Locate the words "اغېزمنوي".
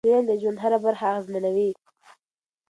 1.11-1.69